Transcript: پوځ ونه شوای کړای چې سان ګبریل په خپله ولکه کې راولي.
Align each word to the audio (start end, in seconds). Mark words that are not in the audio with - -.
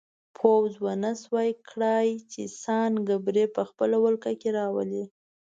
پوځ 0.37 0.71
ونه 0.85 1.11
شوای 1.21 1.49
کړای 1.69 2.07
چې 2.31 2.41
سان 2.63 2.91
ګبریل 3.09 3.49
په 3.57 3.63
خپله 3.69 3.95
ولکه 4.05 4.31
کې 4.41 4.49
راولي. 4.59 5.03